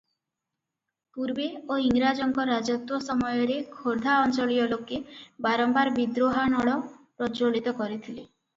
ପୂର୍ବେ 1.17 1.43
ଓ 1.75 1.77
ଇଂରାଜଙ୍କ 1.89 2.45
ରାଜତ୍ୱ 2.51 3.03
ସମୟରେ 3.09 3.59
ଖୋର୍ଦା 3.75 4.17
ଅଞ୍ଚଳୀୟ 4.23 4.59
ଲୋକେ 4.73 4.99
ବାରମ୍ୱାର 5.47 5.95
ବିଦ୍ରୋହାନଳ 6.01 6.77
ପ୍ରଜ୍ଜ୍ୱଳିତ 6.83 7.79
କରିଥିଲେ। 7.83 8.27